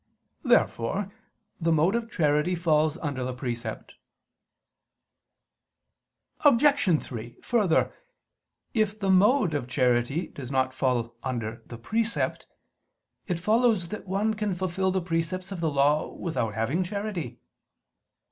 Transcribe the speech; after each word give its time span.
Therefore 0.43 1.11
the 1.59 1.71
mode 1.71 1.93
of 1.93 2.09
charity 2.09 2.55
falls 2.55 2.97
under 3.03 3.23
the 3.23 3.35
precept. 3.35 3.97
Obj. 6.39 7.03
3: 7.03 7.35
Further, 7.43 7.93
if 8.73 8.99
the 8.99 9.11
mode 9.11 9.53
of 9.53 9.67
charity 9.67 10.25
does 10.29 10.49
not 10.49 10.73
fall 10.73 11.15
under 11.21 11.61
the 11.67 11.77
precept, 11.77 12.47
it 13.27 13.37
follows 13.37 13.89
that 13.89 14.07
one 14.07 14.33
can 14.33 14.55
fulfil 14.55 14.89
the 14.89 15.01
precepts 15.01 15.51
of 15.51 15.59
the 15.59 15.69
law 15.69 16.11
without 16.11 16.55
having 16.55 16.83
charity. 16.83 17.37